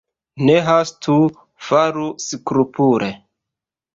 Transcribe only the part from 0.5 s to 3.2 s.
hastu, faru skrupule.